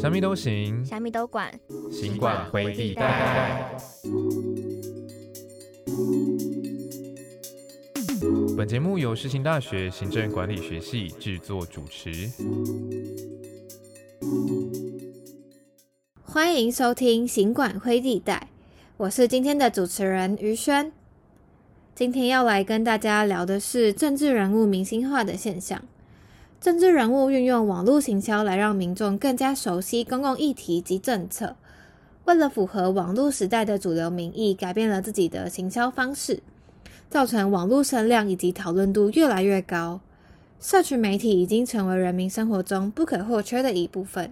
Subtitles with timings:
[0.00, 1.52] 什么都行，虾米都管，
[1.92, 3.70] 行管回地带。
[8.56, 12.10] 本节目由世新大学行政管理学系制作主持。
[16.22, 18.48] 欢迎收听《行管灰地带》，
[18.96, 20.90] 我是今天的主持人于轩。
[21.94, 25.82] 今天要来跟大家聊的是政治人物明星化的现象。
[26.60, 31.56] 政治人物运用网络行销来让民众更加熟悉公共议题及政策，
[32.26, 36.42] 为了符合网络时代的主流民意，改变了自己的行销方式，
[37.08, 40.00] 造成网络声量以及讨论度越来越高。
[40.60, 44.30] 社群媒体已经成为人民生活中不可或缺的一部分。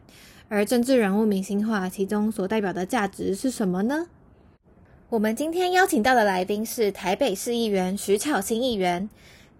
[0.50, 4.08] 而政治人物明星化，其中所代表的价值是什么呢？
[5.08, 9.08] 我们今天邀请到的来宾是台北市议员徐巧芯议员。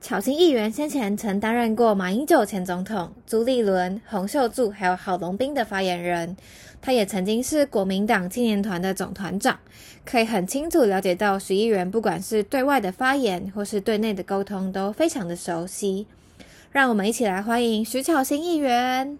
[0.01, 6.36] 巧芯议员先前曾担任过马英九前总统、朱立伦、洪秀柱还有郝龙斌的发言人，
[6.81, 9.58] 他也曾经是国民党青年团的总团长，
[10.06, 16.06] 可以很清楚了解到徐议员不管是对外的发言或是对内的沟通都非常的熟悉。
[16.70, 19.19] 让我们一起来欢迎徐巧芯议员。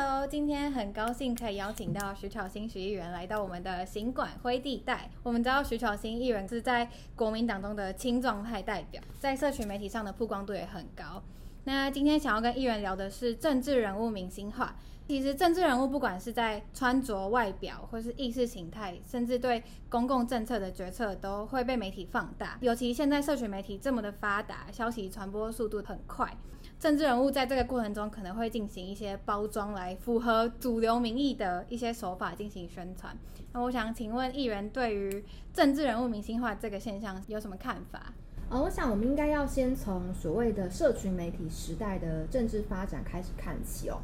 [0.00, 5.10] Hello，今天很高兴可以邀请到徐巧芯徐议员来到我们的行管灰地带。
[5.24, 11.20] 我们知道徐巧芯议员是在国民党中的青壮派代表，在社群媒体上的曝光度也很高。
[11.64, 14.76] 那今天想要跟议员聊的是政治人物明星化。
[15.08, 22.56] 其实政治人物不管是在穿着、外表，或是意识形态，甚至对公共政策的决策，都会被媒体放大。
[22.60, 26.36] 尤其现在社群媒体这么的发达，消息传播速度很快。
[26.78, 33.16] 政治人物在这个过程中可能会进行一些包装，来符合主流民意的一些手法进行宣传。
[33.52, 38.12] 那我想请问议员，对于政治人物明星化这个现象有什么看法？
[38.48, 43.98] 呃，我想我们应该要先从所谓的社群媒体时代的政治发展开始看起哦。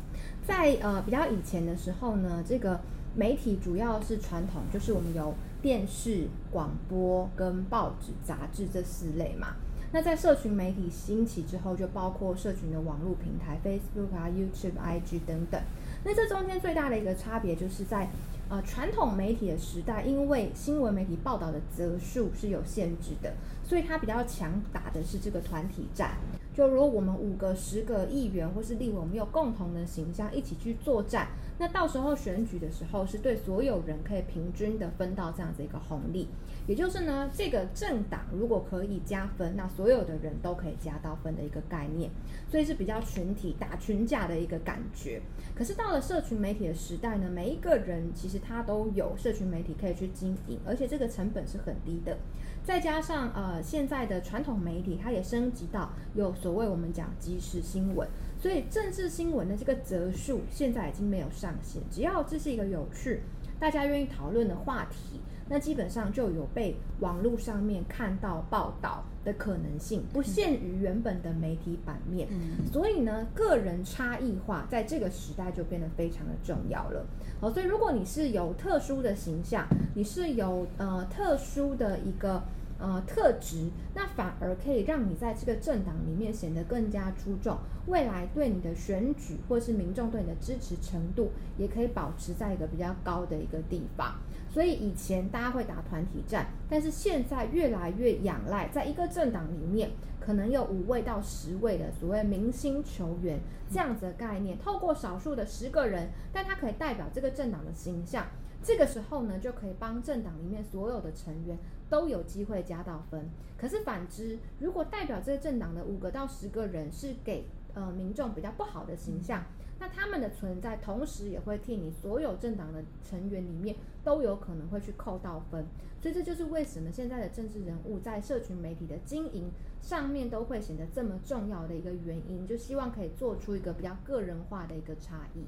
[0.44, 2.80] 在呃比较以前的时候呢，这个
[3.14, 5.32] 媒体主要是传统，就是我们有
[5.62, 9.54] 电视、广播跟报纸、杂志这四类嘛。
[9.94, 15.60] 那在社群媒体兴起之后，就包括社群的网络平台，Facebook 啊、YouTube、IG 等等。
[16.02, 18.10] 那这中间最大的一个差别，就是在
[18.48, 26.12] 呃传统媒体的时代，因为新闻媒体报道的则数是有限制的，所以它比较强打的是这个团体战。
[26.54, 31.26] 就如果我们五个、十个议员或是立委，我们有共同的形象一起去作战。
[31.58, 36.28] 那到时候选举的时候，是对所有人可以平均的分到这样子一个红利，
[36.68, 42.08] 也就是呢，这个政党如果可以加分，那所有的人都可以加到分的一个概念，
[42.48, 45.20] 所以是比较群体打群架的一个感觉。
[45.56, 52.16] 可是到了社群媒体的时代呢，每一个人其实他都有社群媒体可以去经营，而且这个成本是很低的。
[52.64, 58.08] 再加上呃，现在的传统媒体它也升级到有所谓我们讲即时新闻。
[58.40, 63.20] 所以政治新闻的这个则数现在已经没有上限，只要这是一个有趣、
[63.60, 72.28] 大家愿意讨论的话题，那基本上就有被网络上面看到报道的可能性，不限于原本的媒体版面。
[72.72, 77.04] 所以呢，个人差异化在这个时代就变得非常的重要了。
[77.40, 82.42] 好，所以如果你是有特殊的形象，你是有呃特殊的一个。
[82.76, 87.56] 呃，特质那反而可以让你在这个政党里面显得更加出众，
[87.86, 94.16] 未来对你的选举或是民众对你的支持程度，也可以保持在一个比较高的一个地方。
[94.54, 108.28] 所以以前大家会打团体战，但是现在越来越仰赖在一个政党里面，可能有五位到十位的所谓明星球员这样子的概念，透过少数的十个人，但他可以代表这个政党的形象。
[108.62, 111.58] 这个时候呢，就可以帮政党里面所有的成员
[111.90, 113.28] 都有机会加到分。
[113.58, 117.44] 可是反之，如果代表这个政党的五个到十个人是给
[117.74, 119.44] 呃民众比较不好的形象，
[119.84, 125.66] 那他们的存在同时也会替你所有政党的成员里面都有可能会去扣到分。
[126.00, 129.50] 所以这就是为什么现在的政治人物在社群媒体的经营
[129.82, 135.44] 上面都会显得这么重要的一个原因，就希望可以做出一个比较个人化的一个差异。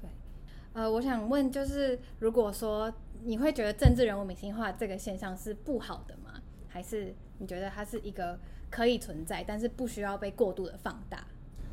[0.00, 0.08] 对
[0.74, 2.92] 呃，我想问，就是如果说
[3.24, 6.40] 你会觉得政治人物明星化这个现象是不好的吗？
[6.68, 8.38] 还是你觉得它是一个
[8.70, 11.26] 可以存在，但是不需要被过度的放大？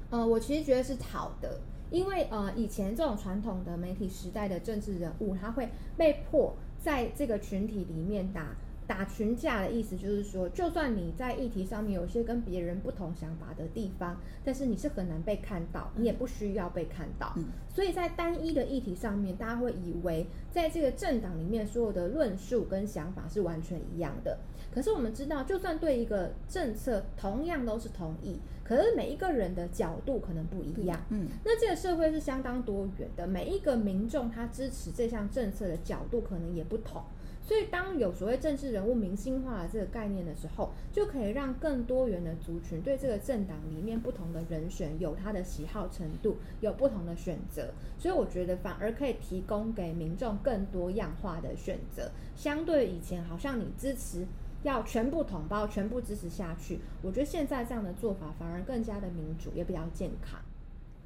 [0.09, 1.59] 呃，我其实觉得是好的，
[1.89, 8.55] 因为呃，以前这种传统的媒体时代的政治人物，他会被迫在这个群体里面打
[8.85, 17.33] 打群架的意思就是说，就算你在议题上面有一些跟别人不同想法的地方，但是你是很难被看到，你也不需要被看到。
[17.35, 24.39] 嗯所以在单一的议题上面，大家会以为在这个政党里面所有的论述跟想法是完全一样的。
[24.77, 31.03] 可是我们知道，就算对一个政策同样都是同意，可是每一个人的角度可能不一样。
[31.09, 37.01] 嗯那这个社会是相当多元的，每一个民众他支持这项政策的角度可能也不同。
[37.41, 47.69] 所以，当有所谓政治人物明星化的这个概念的时候，就可以让更多元的族群对这个政党里面不同的人选有他的喜好程度，有不同的选择。
[47.97, 52.11] 所以，我觉得反而可以提供给民众更多样化的选择。
[52.35, 54.27] 相对以前，好像你支持
[54.67, 60.39] 要全部统包、全部支持下去，我觉得现在这样的做法反而更加的民主，也比较健康。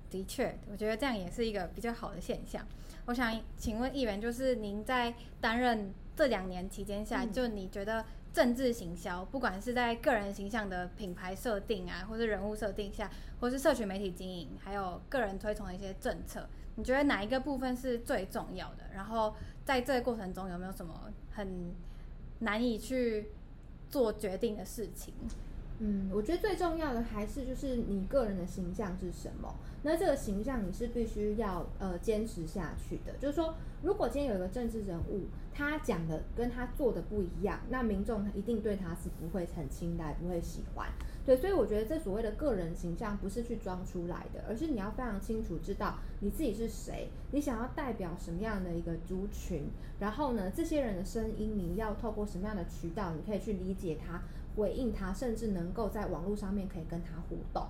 [0.09, 2.65] 的确，我觉得这样也是一个比较好的现象。
[3.05, 8.03] 我想请问议员，就是您在担任这两年期间下，嗯就你觉得
[8.33, 13.09] 政治行销，不管是在个人形象的品牌设定啊，或是人物设定下，
[13.39, 18.83] 或是社群媒体经营，还有个人推崇的一些政策，你觉得哪一个部分是最重要的？
[18.93, 20.93] 然后在这个过程中，有没有什么
[21.31, 21.73] 很
[22.39, 23.31] 难以去
[23.91, 25.13] 做决定的事情？
[25.83, 29.53] 嗯，我觉得最重要的还是就是你个人的形象是什么。
[29.83, 33.11] 那这个形象你是必须要呃坚持下去的。
[33.19, 40.87] 就是说，如果今天有一个政治人物，他讲的跟他做的不一样，那民众一定对他是不会很青睐，不会喜欢。
[41.23, 49.65] 对，所以我觉得这所谓的个人形象不是去装出来的，而是你要非常清楚知道你自己是谁，你想要代表什么样的一个族群，
[49.99, 54.21] 然后呢，这些人的声音你要透过什么样的渠道，你可以去理解他、
[54.55, 57.67] 回应他，甚至能够在网络上面可以跟他互动。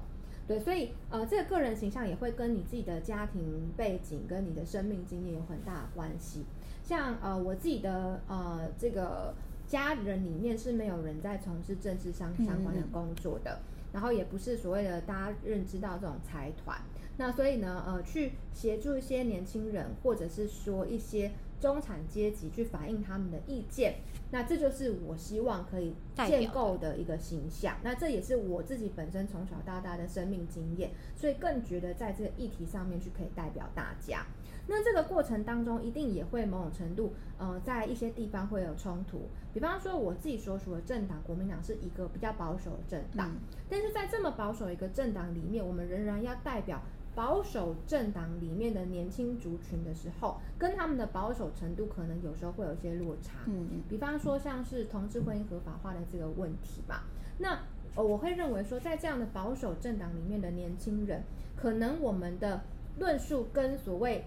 [0.48, 6.46] 对，所以呃，这个个人形象也会跟你自己的家庭背景跟你的生命经验有很大的关系。
[6.84, 9.34] 像呃，我自己的呃这个
[9.72, 13.58] 家人里面是没有人在从事政治相相关的工作的，
[13.94, 16.78] 然后也不是所谓的大家认知到这种财团。
[17.16, 21.32] 那所以呢，呃，去协助一些年轻人，或者是说一些
[21.62, 23.96] 中产阶级去反映他们的意见，
[24.32, 25.94] 那这就是我希望可以
[26.28, 27.78] 建构的一个形象。
[27.82, 34.26] 那这也是我自己本身从小到大的生命经验，所以更觉得在这个议题上面去可以代表大家。
[34.68, 39.28] 那这个过程当中，一定也会某种程度，呃，在一些地方会有冲突。
[39.54, 43.36] 比方说，我自己所属的政党国民党是一个比较保守的政党，嗯
[43.70, 46.82] 但是在这么保守一个政党里面，我们仍然要代表
[47.14, 53.40] 保守政党里面的年轻族群的时候，跟他们的保守程度可能有时候会有一些落差。
[53.48, 57.04] 嗯比方说像是同志婚姻合法化的这个问题吧，
[57.40, 57.60] 那
[57.96, 61.24] 呃我会认为说，在这样的保守政党里面的年轻人，
[61.58, 62.62] 可能我们的
[63.00, 64.24] 论述跟所谓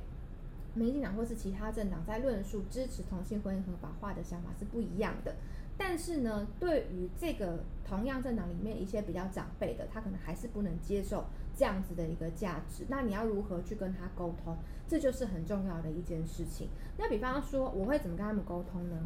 [0.75, 5.35] 民进党或是其他政党在论述支持同性婚姻合法化的想法是不一样的。
[5.77, 11.25] 但是呢，对于这个同样政党里面一些比较长辈的，他可能还是不能接受
[11.57, 12.85] 这样子的一个价值。
[12.89, 14.57] 那你要如何去跟他沟通？
[14.87, 16.69] 这就是很重要的一件事情。
[16.97, 18.97] 那比方说，我会怎么跟他们沟通呢？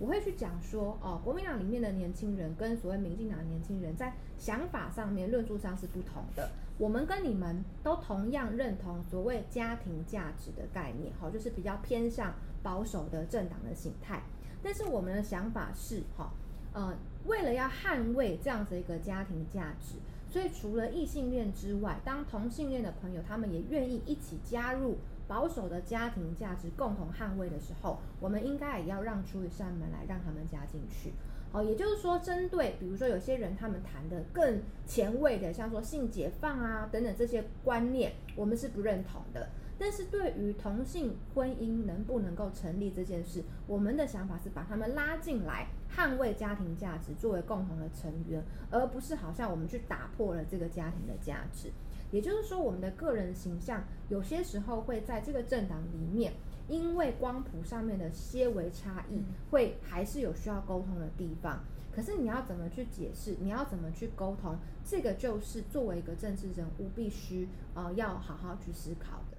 [0.00, 6.50] 我会去讲说，哦，国民党里面的年轻人跟所谓民进党的年轻人在想法上面、论述上是不同的。
[6.78, 14.22] 我们跟你们都同样认同所谓家庭价值的概念，哈，就是比较偏向保守的政党的形态。
[14.62, 16.30] 但是我们的想法是，哈，
[16.72, 16.94] 呃，
[17.24, 19.94] 为了要捍卫这样子一个家庭价值，
[20.28, 31.12] 所以除了异性恋之外，当同性恋的朋友他们也愿意一起加入保守的家庭价值，共同捍卫的时候，我们应该也要让出一扇门来，让他们加进去。
[31.52, 39.48] 哦，也就是说，针对比如说有些人他们谈的更前卫的，像说性解放啊等等这些观念，我们是不认同的。
[39.78, 51.70] 但是对于同性婚姻能不能够成立这件事，我们的想法是把他们拉进来，捍卫家庭价值作为共同的成员，而不是好像我们去打破了这个家庭的价值。
[52.10, 56.32] 也就是说，我们的个人形象有些时候会在这个政党里面，
[56.68, 61.60] 因为光谱上面的些微差异，会还是有需要沟通的地方。
[61.94, 63.36] 可是你要怎么去解释？
[63.40, 64.56] 你要怎么去沟通？
[64.84, 69.36] 这个就是作为一个政治人物必须呃要好好去思考的。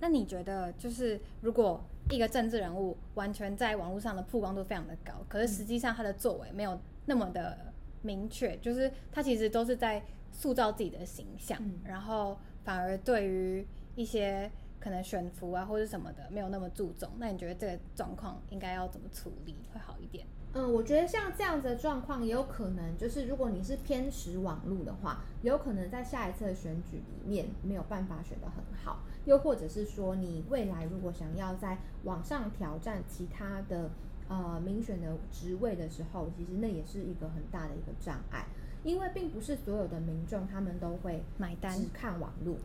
[0.00, 7.72] 那你觉得，就是如果一个政治人物完全在网络上的曝光度非常的高，可是实际上他的作为没有那么的
[8.02, 14.50] 明确，就是他其实都是在塑造自己的形象，嗯然后反而对于一些
[14.80, 17.10] 可能选服啊或者什么的没有那么注重。
[17.18, 20.26] 那你觉得这个状况应该要怎么处理会好一点？
[20.52, 33.90] 嗯，我觉得像这样子的状况，也有可能就是如果你是偏食网络的话，有可能在下一次的选举里面没有办法选得很好，又或者是说你未来如果想要在网上挑战其他的
[34.28, 38.46] 呃民选的职位的时候，其实那也是一个很大的一个障碍，
[38.82, 42.56] 因为并不是所有的民众他们都会买单只看网络，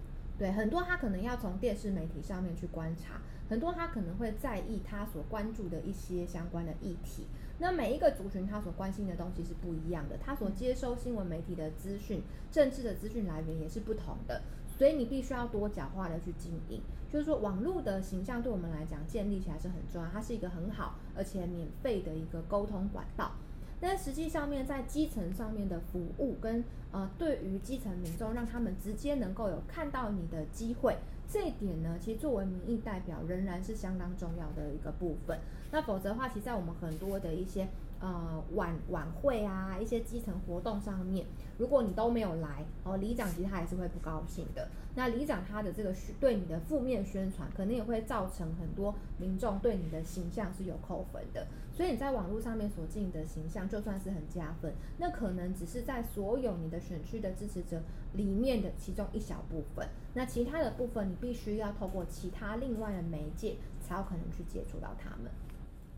[0.42, 7.28] 对，很多他可能要从电视媒体上面去观察，很多他可能会在意他所关注的一些相关的议题。
[7.60, 16.82] 那每一个族群他所关心的东西是不一样的，他所接收新闻媒体的资讯、政治的资讯来源也是不同的，所以你必须要多角化的去经营。
[17.08, 23.34] 就是说，网络的形象对我们来讲建立起来是很重要，它是一个很好而且免费的一个沟通管道。
[23.82, 30.96] 但实际上面在基层上面的服务跟呃，对于基层民众，让他们直接能够有看到你的机会，
[31.28, 35.40] 这一点呢，其实作为民意代表仍然是相当重要的一个部分。
[35.72, 37.68] 那否则的话，其实在我们很多的一些
[38.02, 41.26] 呃晚晚会啊，一些基层活动上面，
[41.58, 44.68] 如果你都没有来，哦，里长其实他还是会不高兴的。
[44.94, 51.48] 那里长他的这个对你的负面宣传，可能也会造成很多民众对你的形象是有扣分的。
[51.72, 57.82] 所以你在网络上面所经营的形象，就算是很加分，那可能只是在所有你的选区的支持者
[58.14, 59.88] 里面的其中一小部分。
[60.14, 65.32] 那其他的部分，你必须要透过其他另外的媒介，才有可能去接触到他们。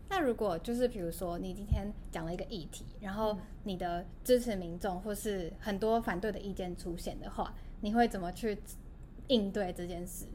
[0.08, 8.56] 那如果就是比如说你今天讲了一个议题，然后你的支持民众或是很多反对的意见出现的话，你会怎么去
[9.28, 10.26] 应对这件事？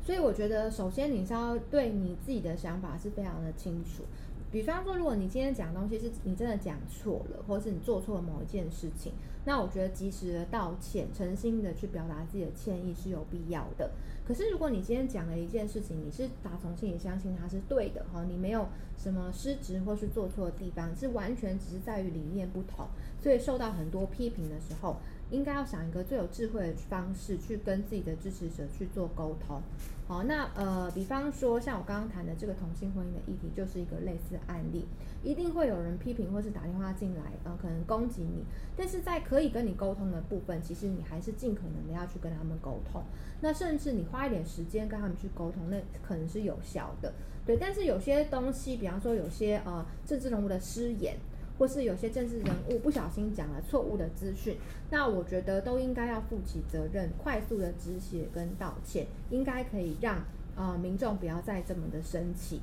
[0.00, 4.04] 所以我觉得，首先你是要对你自己的想法是非常的清楚。
[4.50, 9.12] 比方说，如果你今天讲的东西是你真的讲错了，或是你做错了某一件事情，
[9.44, 13.90] 那我觉得及时的道歉、诚心的去表达自己的歉意是有必要的。
[14.26, 22.86] 可是，如果你今天讲了一件事情，你是打从心里相信它是对的哈，你没有什么失职或是做错的地方，是完全只是在于理念不同，
[23.22, 24.96] 所以受到很多批评的时候。
[25.30, 29.60] 应该要想一个最有智慧的方式去跟自己的支持者去做沟通。
[30.08, 34.86] 好，那呃，比方说像我刚刚谈的这个同性婚姻的议题，就是一个类似案例。
[35.22, 38.42] 一定会有人批评或是打电话进来，呃，可能攻击你。
[38.74, 43.02] 但是在可以跟你沟通的部分，其实你还是尽可能的要去跟他们沟通。
[43.42, 47.12] 那甚至你花一点时间跟他们去沟通，那可能是有效的。
[47.44, 51.18] 对，但是有些东西，比方说有些呃政治人物的失言。
[51.58, 54.56] 或是有些政治人物不小心讲了错误的资讯，
[54.90, 60.24] 那我觉得都应该要负起责任，快速的止血跟道歉，应该可以让
[60.56, 62.60] 呃民众不要再这么的生气。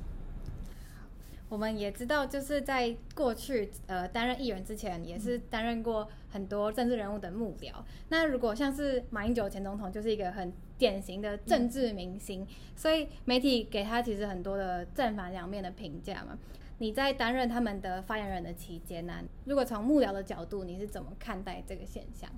[1.48, 7.72] 我们也知道，就是在过去呃担任议员之前，也是担任过很多政治人物的幕僚。
[8.08, 16.36] 那如果像是马英九前总统，就是一个很典型的政治明星，所以媒体给他其实很多的正反两面的评价嘛。
[16.78, 19.14] 你在担任他们的发言人的期间呢？
[19.46, 22.30] 如果从幕僚的角度，你是怎么看待这个现象？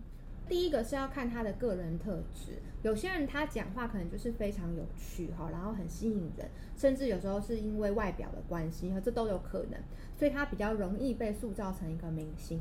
[0.49, 9.80] 第一个是要看他的个人特质，有些人他讲话可能就是非常有趣哈，然后很吸引人，甚至有时候是因为外表的关系，这都有可能，
[10.16, 12.61] 所以他比较容易被塑造成一个明星。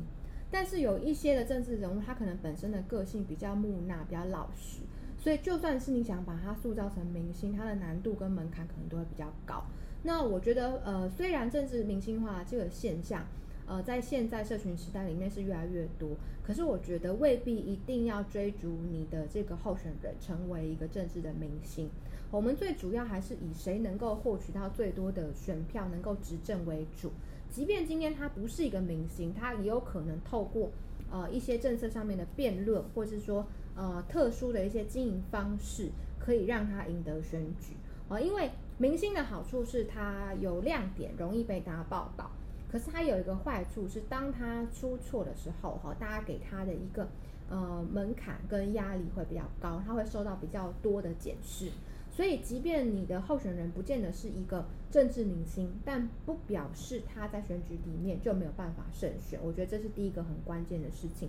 [0.50, 4.80] 但是有一些的政治人物，他可能本身的个性比较木讷、比较老实，
[5.16, 9.64] 所以就算是你想把他塑造成明星，他的难度跟门槛可能都会比较高。
[10.02, 13.26] 那我觉得，呃，虽然政治明星化这个现象，
[13.66, 16.10] 呃，在现在社群时代里面是越来越多，
[16.42, 21.90] 可是我觉得未必一定要追逐你的这个候选人成为一个政治的明星。
[22.30, 27.10] 我们最主要还是以谁能够获取到最多的选票，能够执政为主。
[27.50, 30.70] 即便今天他不是一个明星，他也有可能透过
[31.10, 35.88] 呃一些政策上面的辩论，或是说呃特殊的一些经营方式，
[36.18, 37.72] 可以让他赢得选举。
[38.08, 42.30] 啊，因为明星的好处是他有亮点，容易被大家报道。
[42.70, 47.08] 可是他有一个坏处是，当他出错的时候，哈，大家给他的一个
[47.50, 51.70] 呃门槛跟压力会比较高，他会受到比较多的检视。
[52.08, 59.40] 所以，即便你的候选人不见得是一个政治明星，但不表示他在选举里面就没有办法胜选。
[59.42, 61.28] 我觉得这是第一个很关键的事情。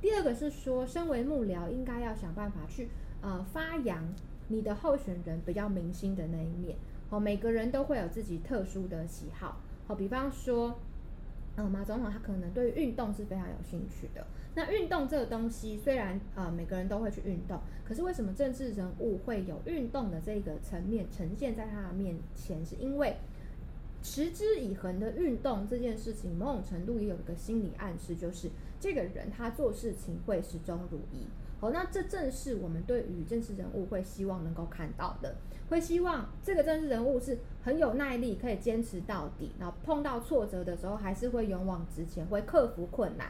[0.00, 2.88] 第二个是说，身为幕僚，应该要想办法去
[3.20, 4.02] 呃发扬。
[4.48, 6.76] 你的候选人比较明星的那一面，
[7.10, 10.78] 哦，每个人都会有自己特殊的喜好，好，比方说，
[11.56, 14.26] 嗯，马总统他可能对运动是非常有兴趣的。
[14.54, 22.64] 那运动这个东西，虽然呃每个人都会去运动，可是为什么政治人物会有运动的这个层面呈现在他的面前？
[22.64, 23.16] 是因为
[24.02, 28.48] 持之以恒的运动这件事情，某种程度也有一个心理暗示，就是
[28.80, 31.26] 这个人他做事情会始终如一。
[31.58, 35.36] 好，那这正是我们对于政治人物会希望能够看到的，
[35.70, 43.28] 会希望这个政治人物是很有耐力，可以坚持到底，然后碰到挫折的时候还是会勇往直前，会克服困难。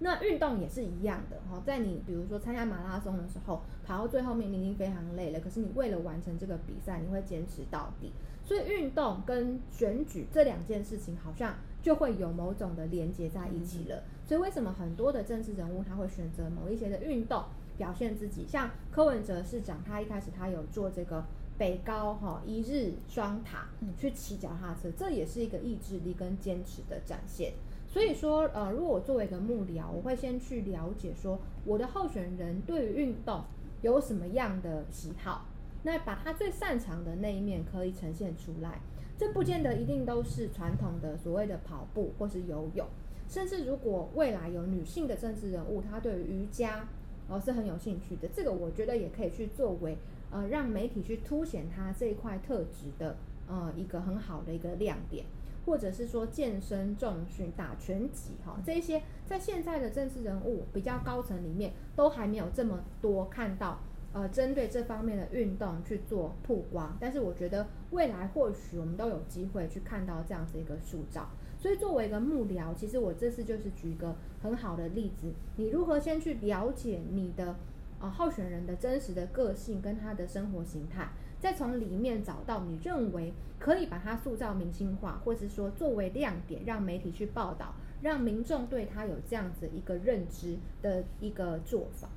[0.00, 8.12] 那运动也是一样的哈，在你比如说参加马拉松的时候，跑到最后面你已经非常累了，可是你为了完成这个比赛，你会坚持到底。
[8.44, 14.02] 所以运动跟选举这两件事情好像就会有某种的连接在一起了。
[14.24, 17.44] 所以为什么很多的政治人物他会选择某一些的运动
[17.78, 18.44] 表现自己？
[18.46, 21.24] 像柯文哲市长，他一开始他有做这个
[21.56, 27.54] 北高哈一日双塔，去骑脚踏车，这也是一个意志力跟坚持的展现。
[27.86, 33.44] 所以说，呃，如果我作为一个幕僚，我会先去了解说我的候选人对于运动
[33.80, 35.46] 有什么样的喜好。
[35.84, 38.80] 那把他最擅长的那一面可以呈现出来，
[39.16, 42.86] 这不见得一定都是传统的所谓的跑步或是游泳，
[43.28, 46.88] 甚至如果未来有女性的政治人物，她对于瑜伽
[47.28, 49.96] 哦是很有兴趣的，这个我觉得也可以去作为
[50.30, 53.16] 呃让媒体去凸显她这一块特质的
[53.46, 55.24] 呃一个很好的一个亮点，
[55.66, 63.78] 或者是说健身、重训、打拳击哈这些在现在的政治人物比较高层里面都还没有这么多看到。
[64.10, 71.28] 呃，针对这方面的运动去做曝光，但是我觉得未来或许我们都有机会去看到这样子一个塑造。
[71.58, 77.56] 所以作为一个幕僚，其实我这次就是举一个很好的例子，你如何先去了解你的
[78.00, 81.08] 呃候选人的真实的个性跟他的生活形态，
[81.40, 92.08] 再从里面找到你认为可以把它塑造明星化，或是说作为亮点让媒体去报道，让民众对他有这样子一个认知的一个做法。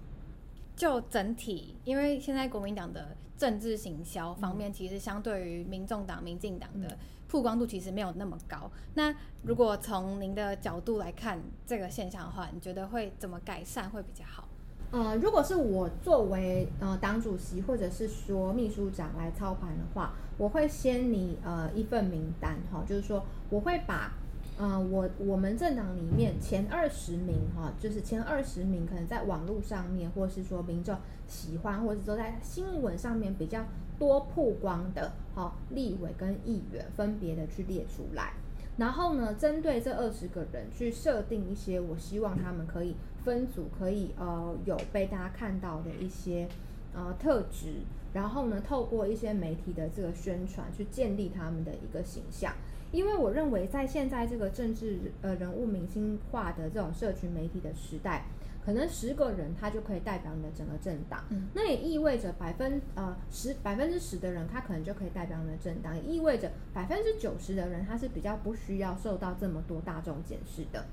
[0.76, 6.98] 就整体，因为现在国民党的政治行销方面，其实相对于民众党、民进党的
[7.32, 8.70] 曝光度其实没有那么高。
[8.96, 14.50] 那如果从您的角度来看这个现象的话，你觉得会怎么改善会比较好？
[14.92, 24.12] 呃，如果是我作为呃党主席或者是说秘书长来操盘的话，我会先拟呃一份名单哈，就是说我会把。
[24.60, 30.96] 嗯，我我们政党里面前二十名哈，就是前二十名，可能在网络上面，或是说民众
[31.26, 33.64] 喜欢，或者说在新闻上面比较
[34.02, 38.34] 多曝光的哈，立委跟议员分别的去列出来，
[38.76, 46.50] 然后呢，针对这二十个人去设定一些，我希望他们可以分组，可以呃有被大家看到的一些
[46.96, 47.76] 呃特质，
[48.12, 52.52] 然后呢，透过一些媒体的这个宣传，去建立他们的一个形象。
[52.92, 58.26] 因为我认为，在现在这个政治呃人物明星化的这种社群媒体的时代，
[58.66, 61.24] 可能十个人他就可以代表你的整个政党。
[61.54, 70.86] 那也意味着百分呃十百分之十的人，他可能就可以代表你的政党，也意味着百分之九十的人，他是比较不需要受到这么多大众检视的。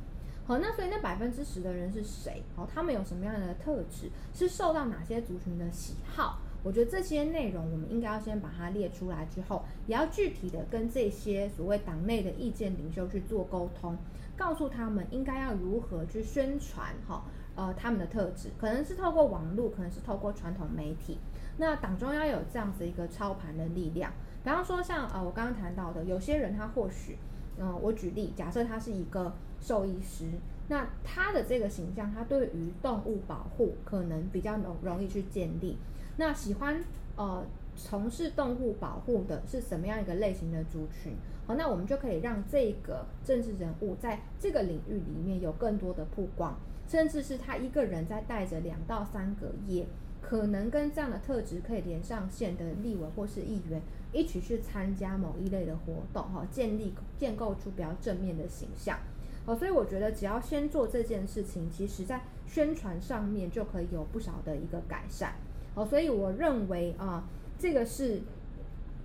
[0.47, 2.43] 好，那所以那百分之十的人是谁？
[2.57, 4.11] 好，他们有什么样的特质？
[4.35, 6.39] 是受到哪些族群的喜好？
[6.65, 13.97] 我觉得这些内容，我们应该要先把它列出来，之后也要具体的跟这些所谓党内的意见领袖去做沟通，
[14.37, 17.23] 告诉他们应该要如何去宣传哈，
[17.59, 21.19] 呃，他们的特质，可能是透过网络，可能是透过传统媒体。
[21.57, 24.13] 那党中央有这样子一个操盘的力量，
[24.45, 27.19] 比方说像呃我刚刚谈到的，有些人他或许，
[27.59, 30.27] 嗯，我举例，假设他是一个兽医师，
[30.69, 35.77] 那他的这个形象，他对于动物保护可能比较容容易去建立。
[36.17, 36.81] 那喜欢
[37.17, 37.45] 呃
[37.79, 41.13] 从事动物保护的是什么样一个类型的族群？
[41.47, 49.87] 好，那我们就可以让这个政治人物在这个领域里面有更多的曝光，甚至是他一个人在带着两到三个也
[50.21, 53.81] 可能跟这样的特质可以连上线的立委或是议员
[54.13, 58.99] 一起去参加某一类的活动，哈，建立建构出比较正面的形象。
[59.47, 65.33] 好，所以我觉得只要先做这件事情，其实在宣传上面就可以有不少的一个改善。
[65.75, 67.25] 好，所以我认为啊，
[67.59, 68.21] 这个是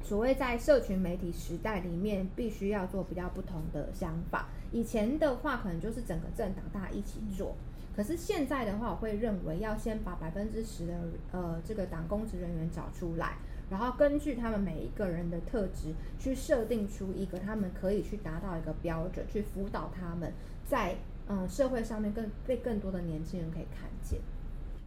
[0.03, 4.47] 所谓在社群媒体时代里面必须要做比较不同的想法。
[4.71, 7.55] 以前的话，可能就是整个政党大家一起做，
[7.95, 10.93] 可是现在的话，我会认为要先把百分之十的
[11.31, 13.37] 呃这个党公职人员找出来，
[13.69, 20.33] 然后根据他们每一个人的特质去设定出一个他们可以去达到一个标准，去辅导他们
[20.65, 20.95] 在
[21.27, 24.19] 嗯社会上面更被更多的年轻人可以看见。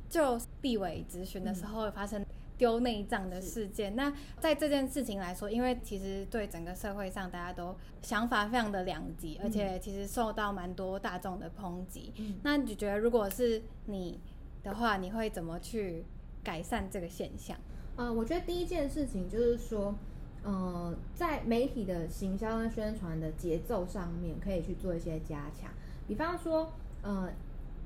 [0.09, 2.25] 就立委咨询的时候发生
[2.59, 12.13] 丢内脏的事件，那在这件事情来说，因为其实对整个社会上大家都想法非常的两极，而且其实受到蛮多大众的抨击。
[12.43, 14.21] 那你觉得如果是你
[14.63, 16.05] 的话，你会怎么去
[16.43, 17.57] 改善这个现象？
[17.97, 19.95] 呃，我觉得第一件事情就是说，
[20.43, 25.71] 呃，在媒体的行销跟宣传的节奏上面，可以去做一些加强，
[26.09, 27.31] 比方说，呃。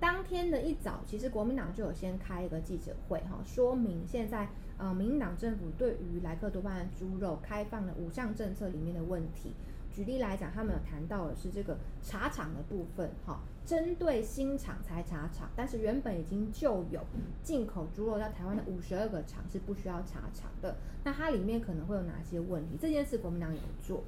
[0.01, 9.53] 当天的一早，其实国民党就有先开一个记者会，哈，说明现在呃，民进党政府对于莱克多巴胺猪肉开放的五项政策里面的问题，
[9.93, 17.05] 举例来讲，他们有谈到的是这个茶厂的部分，哈，针对新厂才茶厂，但是原本已经就有
[17.43, 22.79] 进口猪肉到台湾的五十二个厂是不需要茶厂的，那它里面可能会有哪些问题？
[22.81, 24.03] 这件事国民党有做。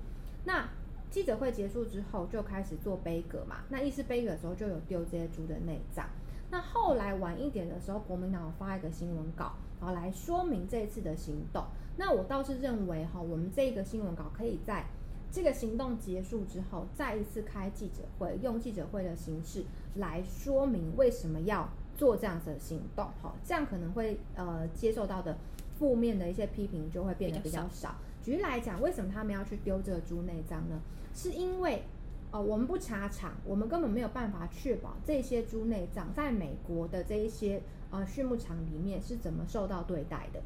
[0.45, 0.67] 那
[1.13, 6.07] 记者会结束之后就开始做杯葛嘛，那意思杯葛的时候就有丢这些猪的内脏。
[6.51, 11.65] 那后来晚一点的时候，国民党发一个新闻稿，然后来说明这次的行动。
[11.99, 14.87] 那我倒是认为哈，我们这个新闻稿可以在
[15.31, 19.65] 这个行动结束之后，再一次开记者会，用记者会的形式
[19.97, 23.05] 来说明为什么要做这样子的行动。
[23.21, 25.37] 哈，这样可能会呃接受到的
[25.79, 27.97] 负面的一些批评就会变得比较少。
[28.23, 30.81] 举例来讲，为什么他们要去丢这个猪内脏呢？
[31.15, 31.83] 是因为，
[32.31, 40.41] 呃，我们不查厂，我们根本没有办法确保这些猪内脏在美国的这一些呃畜牧场里面是怎么受到对待的。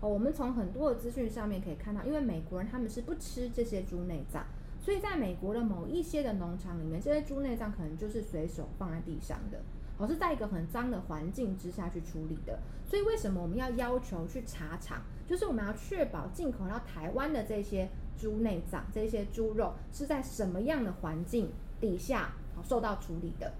[0.00, 4.44] 哦，我们从很多的资讯上面可以看到，因为美国人他们是不吃这些猪内脏，
[4.80, 9.60] 所以在美国的某一些的农场里面，这些猪内脏可能就是随手放在地上的。
[10.02, 15.00] 我是在一个很脏的环境之下去处理的，所以为什么我们要要求去查厂？
[15.28, 17.88] 就是我们要确保进口到台湾的这些
[18.18, 22.32] 猪内脏、这些猪肉是在什么样的环境底下
[22.64, 23.52] 受到处理的。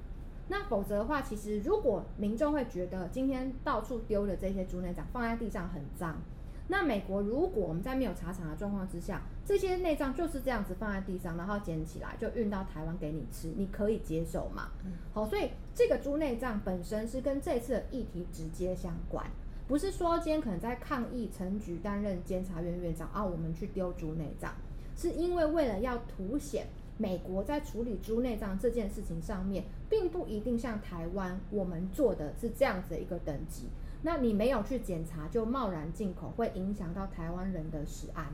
[0.48, 6.20] 那否则的话，其实如果民众会觉得今天到处丢的这些猪内脏放在地上很脏。
[6.68, 14.70] 那美国如果我们在没有茶厂的状况之下，这些内脏就是这样子放在地上，然后捡起来就运到台湾给你吃，你可以接受吗？
[15.12, 19.26] 好，所以这个猪内脏本身是跟这次的议题直接相关，
[19.68, 24.54] 不是说今天可能在抗议陈局担任监察院院长啊，我们去丢猪内脏，
[24.96, 33.68] 是因为为了要凸显美国在处理猪内脏这件事情上面，并不一定像台湾我们做的是这样子的一个等级。
[34.02, 38.26] 那你没有去检查就贸然进口，会影响到台湾人的食安。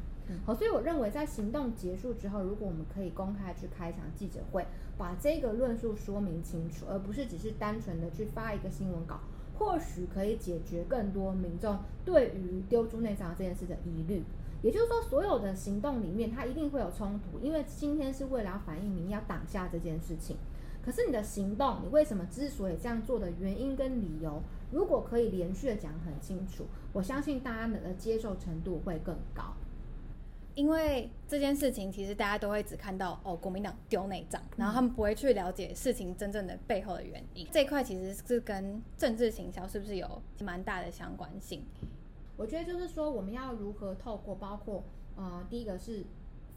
[0.45, 4.67] 好，所以我认为在行动结束之后，如果我们可以公开去开一场记者会，
[4.99, 9.21] 把这个论述说明清楚，而不是只是单纯的去发一个新闻稿，
[9.59, 14.23] 或许可以解决更多民众对于丢猪内脏这件事的疑虑。
[14.61, 20.37] 也就是说，所有的行动里面，它一定会有冲突，因为今天是为了要反映民要挡下这件事情。
[20.89, 24.43] 可是你的行动，你为什么之所以这样做的原因跟理由？
[24.73, 29.53] 如果可以连续的讲很清楚，我相信大家的接受程度会更高。
[30.55, 37.47] 因为这件事情，其实大家都会只看到哦，国民党丢内脏，然后他们不会去了解事情真正的背后的原因。
[37.53, 41.63] 这一块其实是跟政治行销是不是有蛮大的相关性？
[42.39, 44.83] 我觉得就是说，我们要如何透过包括
[45.17, 46.03] 呃，第一个是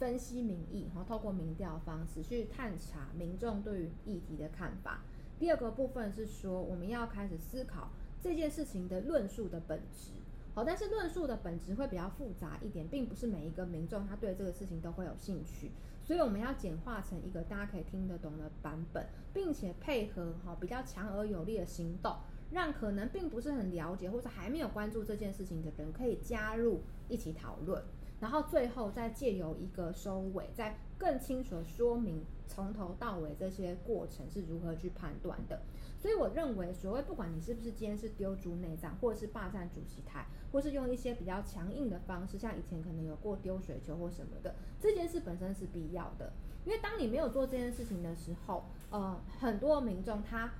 [0.02, 5.02] 分析民意，然后透过民调方式去探查民众对于议题的看法。
[5.38, 7.92] 第二个部分是说，我们要开始思考。
[8.20, 10.14] 这件事情的论述的本质，
[10.56, 15.72] 好，但是论述的本质会比较复杂一点，并不是每一个民众他对这个事情都会有兴趣，
[16.04, 22.16] 所以我们要简化成一个大家可以听得懂的版本，并且配合哈比较强而有力的行动，
[22.52, 27.84] 让可能并不是很了解或者还没有关注这件事情的人可以加入一起讨论，
[28.22, 35.60] 然后最后再借由一个收尾，再更清楚的说明从头到尾这些过程是如何去判断的。
[36.00, 46.32] 所以我认为，所谓不管你是不是今天是丢猪内脏，或者是霸占主席台，或是用一些比较强硬的方式，像以前可能有过丢水球或什么的，这件事本身是必要的。
[46.64, 50.52] 因为当你没有做这件事情的时候，呃，很多民众他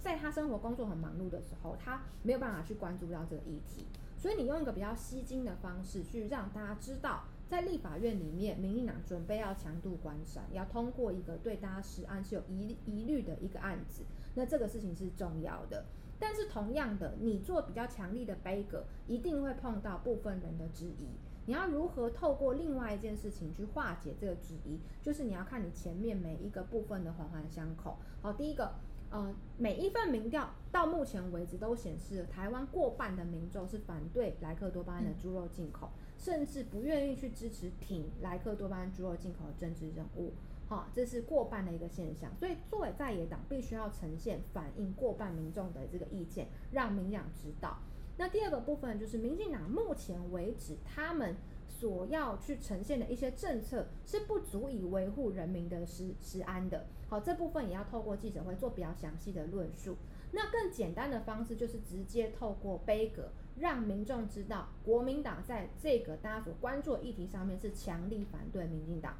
[0.00, 3.86] 在他生活工作很忙碌的时候，他没有办法去关注到这个议题。
[4.16, 14.02] 所以你用一个比较吸睛的方式去让大家知道，在立法院里面，民进党准备要强度关山，要通过一个对大家实案是有疑疑虑的一个案子。
[14.34, 15.84] 那这个事情是重要的，
[16.18, 21.08] 但是同样的，你做比较强力的杯葛，一定会碰到部分人的质疑。
[21.46, 24.80] 你要如何透过另外一件事情去化解这个质疑？
[25.00, 27.96] 就是你要看你前面每一个部分的环环相扣。
[28.20, 28.74] 好，第一个，
[29.10, 40.32] 呃，每一份民调到目前为止都显示，台湾过半的民众是反对莱克多巴胺的猪肉进口，甚至不愿意去支持挺莱克多巴胺猪肉进口的政治人物。
[40.68, 47.78] 好，这是过半的一个现象，所以作为在野党，必须要呈现反映过半民众的这个意见，让民党知道。
[48.18, 51.36] 那第二个部分就是民进党目前为止，他们
[51.78, 56.86] 所要去呈现的一些政策是不足以维护人民的食食安的。
[57.08, 59.96] 好，这部分也要透过记者会做比较详细的论述。
[60.32, 69.14] 那更简单的方式就是直接透过杯葛，让民众知道国民党在这个大家所关注的议题上面是强力反对民进党。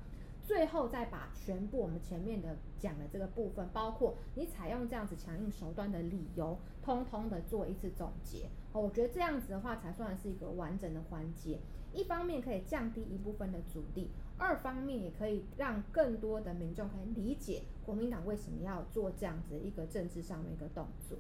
[0.47, 8.49] 最后再把全部我们前面的讲的这个部分，包括你采用这样子强硬手段的理由，通通的做一次总结。
[8.73, 11.59] 哦，我觉得这样子的话才算是一个完整的环节。
[11.93, 21.19] 一方面可以降低一部分的阻力，二方面也可以让更多的民众可以理解国民党为什么要做这样子一个政治上的一个动作。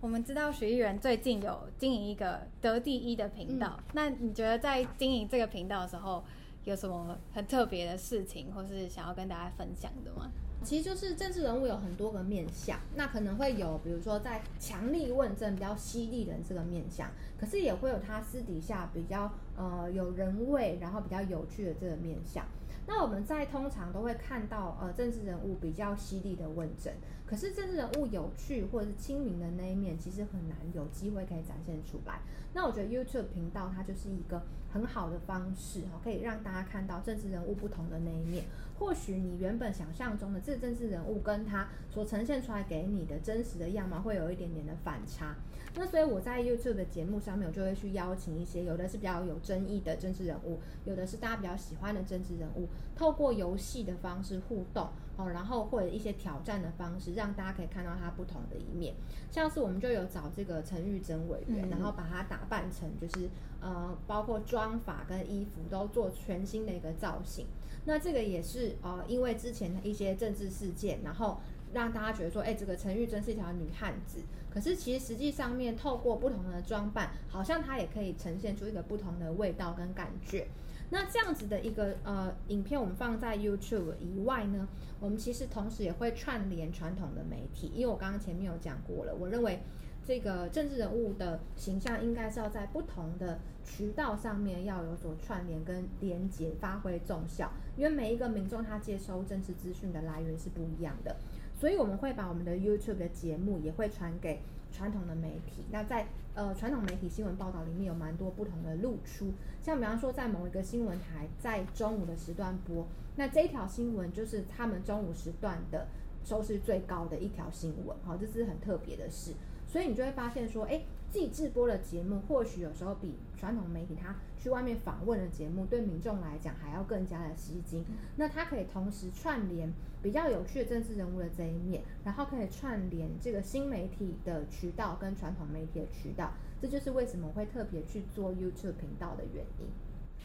[0.00, 6.22] 我们知道徐艺人最近有经营一个得第一的频道，那你觉得在经营这个频道的时候，
[6.68, 10.30] 有什么很特别的事情，或是想要跟大家分享的吗？
[10.62, 17.08] 其实就是政治人物有很多个面相，那可能会有，比如说在强力问政比较犀利的这个面相，
[17.40, 22.44] 可是也会有他私底下比较呃有人味，然后比较有趣的这个面相。
[22.86, 26.92] 那我们在通常都会看到呃政治人物比较犀利的问政，
[27.24, 32.20] 可是政治人物有趣或者是亲民的那一面，其实很难有机会可以展现出来。
[32.52, 38.44] 那我觉得 YouTube 频道它就是一个很好的方式哈，可以让大家看到政治人物不同的那一面。
[38.78, 45.34] 或许你原本想象中的这个政治人物跟他所呈现出来给你的真实的样貌会有一点点的反差。
[45.74, 58.94] 那所以我在 YouTube 的节目上面，我就会去邀请一些有的是比较有争议的政治人物，有的是大家比较喜欢的政治人物，透过游戏的方式互动哦，然后或者一些挑战的方式，让大家可以看到他不同的一面。
[59.32, 63.28] 像是我们就有找这个陈玉珍委员，然后把他打扮成就是
[63.60, 67.46] 呃，包括妆法跟衣服都做全新的一个造型。
[67.84, 71.40] 那这个也是呃，因为之前的一些政治事件，然后
[71.72, 74.20] 让大家觉得说，哎，这个陈玉珍是一条女汉子。
[74.48, 80.46] 可是其实实际上面，透过不同的装扮，好像她也可以呈现出一个不同的味道跟感觉。
[80.90, 84.66] 那这样子的一个呃影片，我们放在 YouTube 以外呢，
[85.00, 89.60] 我们其实同时也会串联传统的媒体，因为我刚刚前面有讲过了，我认为
[90.06, 97.52] 这个政治人物的形象应该是要在不同的渠道上面要有所串联跟连接，发挥重效。
[97.76, 101.14] 因为每一个民众他接收政治资讯的来源是不一样的。
[101.54, 104.40] 所以我们会把我们的 YouTube 的节目也会传给
[104.72, 105.64] 传统的媒体。
[105.70, 115.86] 那在呃传统媒体新闻报道里面有蛮多不同的露出，像比方说在某一个新闻台在中午的时段播，那这一条新闻就是他们中午时段的
[116.24, 119.32] 收视最高的一条新闻，好，这是很特别的事。
[119.66, 120.82] 所以你就会发现说，哎。
[121.10, 127.84] 自己制播的节目，或许有时候比传统媒体他去外面访问的节目，对民众来讲还要更加的吸睛。
[128.16, 136.32] 那他可以同时串联比较有趣的政治人物的这一面，然后可以串联这个新媒体的渠道跟传统媒体的渠道。
[136.60, 139.66] 这就是为什么会特别去做 YouTube 频道的原因。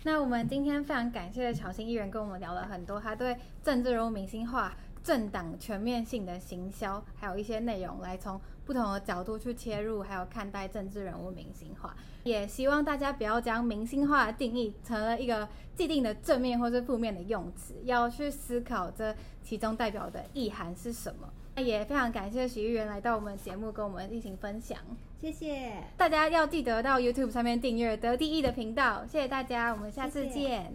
[0.04, 4.76] 那我们今天非常感谢乔欣议员跟我们聊了很多，他对政治人物明星化。
[5.04, 11.94] 政党全面性的行销，还有一些内容来从不同的角度去切入，还有看待政治人物明星化。
[12.24, 19.14] 也希望大家不要将明星化的定义成了一个既定的正面或是负面的用词，要去思考这
[19.44, 21.28] 其中代表的意涵是什么。
[21.56, 24.80] 那也非常感谢徐议员来到我们节目跟我们进行分享，
[25.20, 30.74] 谢谢大家要记得到 YouTube 上面订阅得第一的频道，谢谢大家，我们下次见。